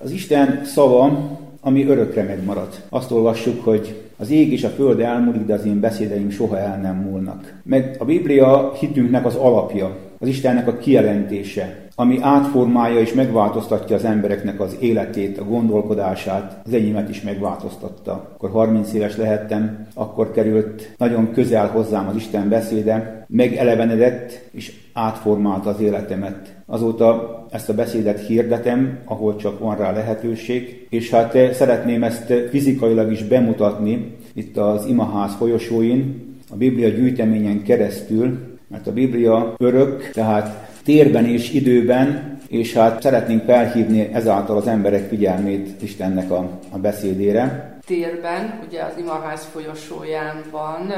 [0.01, 2.69] Az Isten szava, ami örökre megmarad.
[2.89, 6.81] Azt olvassuk, hogy az ég és a föld elmúlik, de az én beszédeim soha el
[6.81, 7.61] nem múlnak.
[7.65, 14.05] Meg a Biblia hitünknek az alapja, az Istennek a kijelentése, ami átformálja és megváltoztatja az
[14.05, 18.31] embereknek az életét, a gondolkodását, az enyémet is megváltoztatta.
[18.35, 25.71] Akkor 30 éves lehettem, akkor került nagyon közel hozzám az Isten beszéde, megelevenedett és átformálta
[25.71, 26.57] az életemet.
[26.67, 32.33] Azóta ezt a beszédet hirdetem, ahol csak van rá lehetőség, és hát eh, szeretném ezt
[32.51, 38.39] fizikailag is bemutatni itt az imaház folyosóin, a Biblia gyűjteményen keresztül,
[38.69, 45.09] mert a Biblia örök, tehát térben és időben, és hát szeretnénk felhívni ezáltal az emberek
[45.09, 47.77] figyelmét Istennek a, a beszédére.
[47.87, 50.93] Térben, ugye az imaház folyosóján van,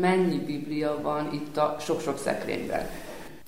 [0.00, 2.80] mennyi Biblia van itt a sok-sok szekrényben?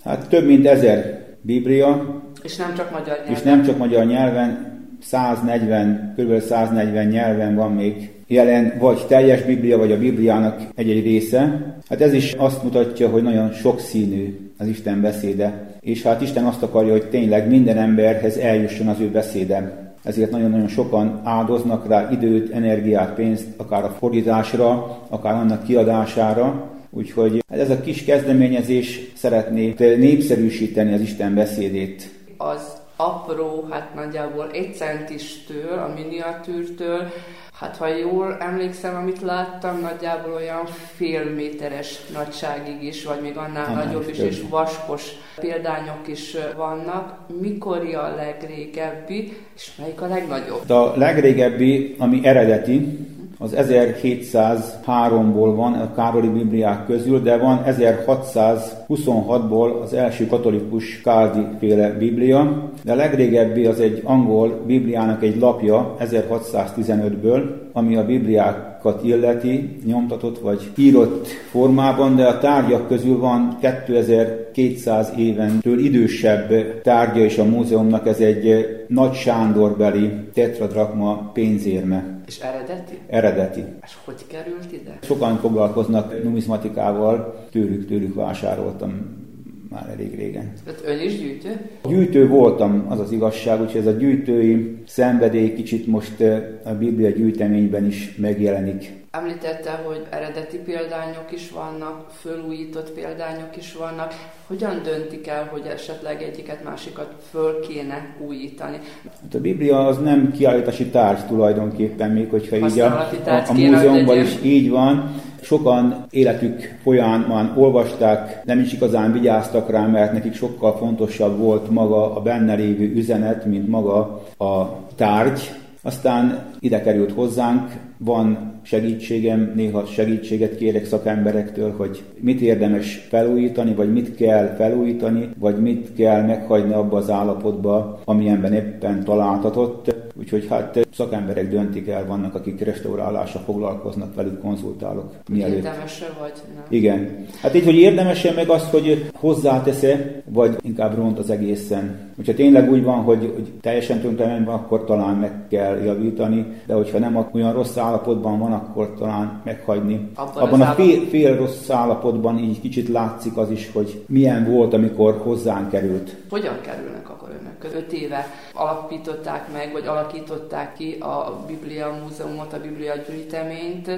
[0.04, 3.32] Hát több mint ezer Biblia, És nem csak magyar nyelven.
[3.34, 6.40] és nem csak magyar nyelven, 140, kb.
[6.40, 11.74] 140 nyelven van még jelen, vagy teljes Biblia, vagy a Bibliának egy-egy része.
[11.88, 16.62] Hát ez is azt mutatja, hogy nagyon sokszínű az Isten beszéde, és hát Isten azt
[16.62, 19.92] akarja, hogy tényleg minden emberhez eljusson az ő beszéde.
[20.02, 27.44] Ezért nagyon-nagyon sokan áldoznak rá időt, energiát, pénzt, akár a fordításra, akár annak kiadására, Úgyhogy
[27.48, 32.10] ez a kis kezdeményezés szeretné népszerűsíteni az Isten beszédét.
[32.36, 37.12] Az apró, hát nagyjából egy centistől, a miniatűrtől,
[37.58, 43.64] hát ha jól emlékszem, amit láttam, nagyjából olyan fél méteres nagyságig is, vagy még annál
[43.64, 47.18] Annál nagyobb is és vaskos példányok is vannak.
[47.40, 50.66] Mikori a legrégebbi, és melyik a legnagyobb?
[50.66, 52.98] De a legrégebbi, ami eredeti,
[53.38, 61.90] az 1703-ból van a Károli Bibliák közül, de van 1626-ból az első katolikus Káldi féle
[61.90, 69.78] Biblia, de a legrégebbi az egy angol Bibliának egy lapja 1615-ből, ami a Bibliákat illeti,
[69.84, 73.58] nyomtatott vagy írott formában, de a tárgyak közül van
[73.94, 82.15] 2200 éventől idősebb tárgya is a múzeumnak, ez egy Nagy Sándorbeli tetradrakma pénzérme.
[82.26, 82.98] És eredeti?
[83.06, 83.64] Eredeti.
[83.84, 84.98] És hogy került ide?
[85.02, 89.24] Sokan foglalkoznak numizmatikával, tőlük, tőlük vásároltam
[89.70, 90.52] már elég régen.
[90.64, 91.70] Tehát ön is gyűjtő?
[91.88, 97.10] Gyűjtő voltam, az az igazság, úgyhogy ez a gyűjtői szenvedély kicsit most eh, a Biblia
[97.10, 98.92] gyűjteményben is megjelenik.
[99.18, 104.14] Említette, hogy eredeti példányok is vannak, fölújított példányok is vannak.
[104.46, 108.78] Hogyan döntik el, hogy esetleg egyiket, másikat föl kéne újítani?
[109.22, 114.18] Hát a Biblia az nem kiállítási tárgy tulajdonképpen, még hogyha így a, a, a múzeumban
[114.18, 115.14] is így van.
[115.42, 122.16] Sokan életük folyamán olvasták, nem is igazán vigyáztak rá, mert nekik sokkal fontosabb volt maga
[122.16, 125.52] a benne lévő üzenet, mint maga a tárgy.
[125.82, 133.92] Aztán ide került hozzánk, van segítségem, néha segítséget kérek szakemberektől, hogy mit érdemes felújítani, vagy
[133.92, 139.95] mit kell felújítani, vagy mit kell meghagyni abba az állapotba, amilyenben éppen találtatott.
[140.26, 145.12] Úgyhogy hát szakemberek döntik el, vannak, akik restaurálással foglalkoznak, velük konzultálok.
[145.28, 145.56] Mielőtt.
[145.56, 146.64] Érdemes-e vagy nem?
[146.68, 147.26] Igen.
[147.42, 151.98] Hát így, hogy érdemesen meg azt, hogy hozzátesz-e, vagy inkább ront az egészen.
[152.16, 156.74] Hogyha tényleg úgy van, hogy, hogy teljesen tönkremen van, akkor talán meg kell javítani, de
[156.74, 160.08] hogyha nem olyan rossz állapotban van, akkor talán meghagyni.
[160.14, 164.74] Abban Abban a fél, fél rossz állapotban így kicsit látszik az is, hogy milyen volt,
[164.74, 166.16] amikor hozzánk került.
[166.30, 167.76] Hogyan kerülnek akkor önök?
[167.76, 173.90] Öt éve alapították meg, vagy alakították ki a Biblia Múzeumot, a Biblia gyűjteményt,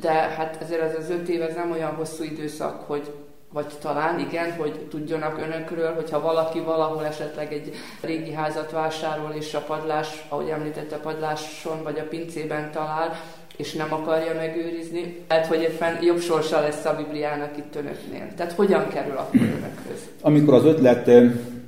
[0.00, 3.12] de hát ezért ez az öt év ez nem olyan hosszú időszak, hogy
[3.52, 9.54] vagy talán igen, hogy tudjanak önökről, hogyha valaki valahol esetleg egy régi házat vásárol, és
[9.54, 13.12] a padlás, ahogy említette, a padláson vagy a pincében talál,
[13.56, 18.34] és nem akarja megőrizni, lehet, hogy éppen jobb sorsa lesz a Bibliának itt önöknél.
[18.36, 20.08] Tehát hogyan kerül akkor önökhöz?
[20.20, 21.08] Amikor az ötlet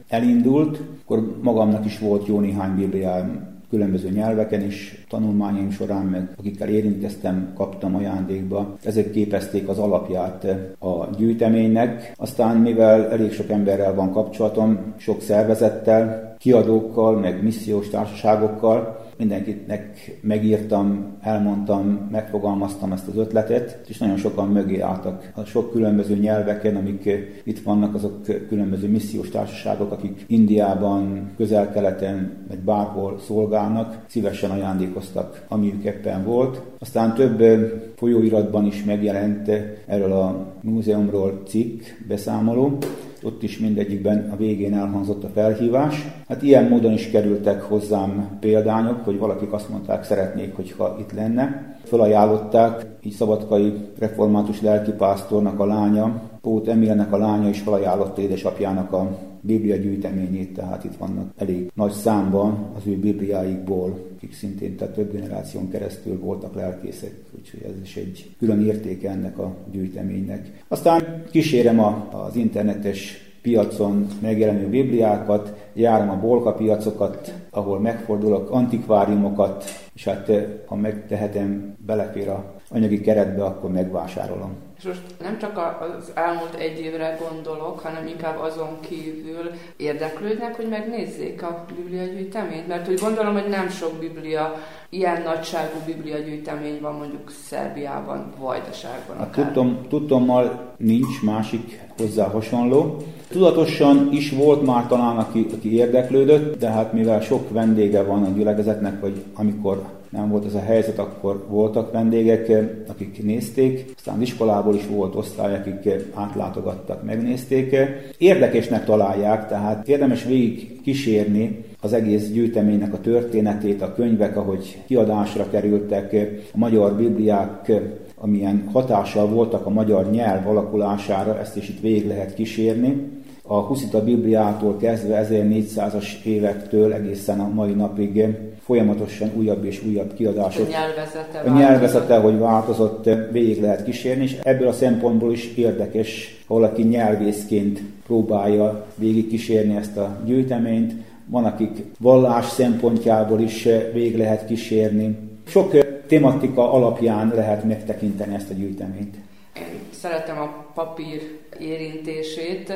[0.09, 6.69] elindult, akkor magamnak is volt jó néhány bibliám különböző nyelveken is, tanulmányaim során, meg akikkel
[6.69, 8.77] érintkeztem, kaptam ajándékba.
[8.85, 10.45] Ezek képezték az alapját
[10.79, 12.13] a gyűjteménynek.
[12.17, 21.17] Aztán, mivel elég sok emberrel van kapcsolatom, sok szervezettel, kiadókkal, meg missziós társaságokkal, mindenkinek megírtam,
[21.21, 25.31] elmondtam, megfogalmaztam ezt az ötletet, és nagyon sokan mögé álltak.
[25.35, 32.45] A sok különböző nyelveken, amik eh, itt vannak, azok különböző missziós társaságok, akik Indiában, közel-keleten,
[32.49, 36.63] vagy bárhol szolgálnak, szívesen ajándékoztak, amiük éppen volt.
[36.79, 37.61] Aztán több eh,
[37.97, 42.79] folyóiratban is megjelent eh, erről a múzeumról cikk, beszámoló,
[43.25, 46.07] ott is mindegyikben a végén elhangzott a felhívás.
[46.29, 51.77] Hát ilyen módon is kerültek hozzám példányok, hogy valakik azt mondták, szeretnék, hogyha itt lenne.
[51.83, 59.09] Felajánlották, így Szabadkai református lelkipásztornak a lánya, Pót Emilnek a lánya is felajánlotta édesapjának a
[59.47, 65.13] Biblia gyűjteményét, tehát itt vannak elég nagy számban az ő Bibliáikból, akik szintén tehát több
[65.13, 70.65] generáción keresztül voltak lelkészek, úgyhogy ez is egy külön értéke ennek a gyűjteménynek.
[70.69, 79.65] Aztán kísérem a, az internetes piacon megjelenő bibliákat, járom a bolka piacokat, ahol megfordulok, antikváriumokat,
[79.95, 84.53] és hát eh, ha megtehetem, belefér a anyagi keretbe, akkor megvásárolom.
[84.79, 90.57] És most nem csak a- az elmúlt egy évre gondolok, hanem inkább azon kívül érdeklődnek,
[90.57, 94.55] hogy megnézzék a Biblia gyűjteményt, mert úgy gondolom, hogy nem sok Biblia,
[94.89, 99.45] ilyen nagyságú Biblia gyűjtemény van mondjuk Szerbiában, Vajdaságban akár.
[99.45, 102.97] tudtom, tudtommal nincs másik hozzá hasonló.
[103.29, 108.29] Tudatosan is volt már talán, aki, aki érdeklődött, de hát mivel sok vendége van a
[108.29, 109.83] gyülekezetnek, vagy amikor
[110.15, 112.53] nem volt ez a helyzet, akkor voltak vendégek,
[112.89, 117.77] akik nézték, aztán iskolából is volt osztály, akik átlátogattak, megnézték.
[118.19, 125.51] Érdekesnek találják, tehát érdemes végig kísérni az egész gyűjteménynek a történetét, a könyvek, ahogy kiadásra
[125.51, 126.17] kerültek,
[126.53, 127.73] a magyar bibliák,
[128.17, 133.13] amilyen hatással voltak a magyar nyelv alakulására, ezt is itt végig lehet kísérni.
[133.47, 138.27] A Huszita Bibliától kezdve 1400-as évektől egészen a mai napig
[138.65, 140.67] folyamatosan újabb és újabb kiadások.
[140.67, 146.43] A nyelvezete, a nyelvezete hogy változott, végig lehet kísérni, és ebből a szempontból is érdekes,
[146.47, 150.93] ha valaki nyelvészként próbálja végig kísérni ezt a gyűjteményt.
[151.27, 155.19] Van, akik vallás szempontjából is végig lehet kísérni.
[155.47, 159.15] Sok tematika alapján lehet megtekinteni ezt a gyűjteményt.
[159.57, 162.73] Én szeretem a papír érintését,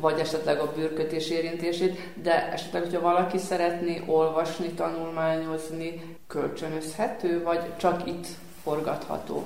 [0.00, 8.08] vagy esetleg a bőrkötés érintését, de esetleg, hogyha valaki szeretné olvasni, tanulmányozni, kölcsönözhető, vagy csak
[8.08, 8.26] itt
[8.62, 9.44] forgatható?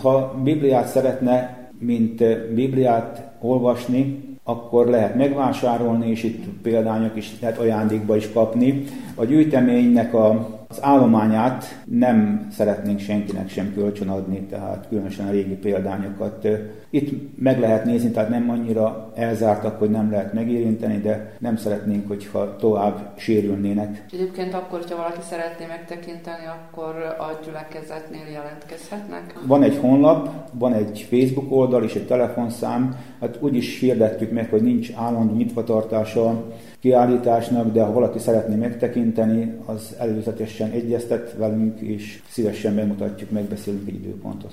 [0.00, 8.16] Ha Bibliát szeretne, mint Bibliát olvasni, akkor lehet megvásárolni, és itt példányok is lehet ajándékba
[8.16, 8.84] is kapni.
[9.14, 16.48] A gyűjteménynek a, az állományát nem szeretnénk senkinek sem kölcsönadni, tehát különösen a régi példányokat.
[16.90, 22.08] Itt meg lehet nézni, tehát nem annyira elzártak, hogy nem lehet megérinteni, de nem szeretnénk,
[22.08, 24.04] hogyha tovább sérülnének.
[24.12, 29.34] Egyébként akkor, hogyha valaki szeretné megtekinteni, akkor a gyülekezetnél jelentkezhetnek?
[29.46, 34.50] Van egy honlap, van egy Facebook oldal és egy telefonszám, hát úgy is hirdettük meg,
[34.50, 36.44] hogy nincs állandó nyitvatartása
[36.80, 43.94] kiállításnak, de ha valaki szeretné megtekinteni, az előzetesen egyeztet velünk, és szívesen bemutatjuk, megbeszélünk egy
[43.94, 44.52] időpontot.